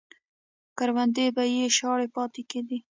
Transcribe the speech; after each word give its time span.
کروندې 0.77 1.25
به 1.35 1.43
یې 1.55 1.65
شاړې 1.77 2.07
پاتې 2.15 2.41
کېدې. 2.49 2.77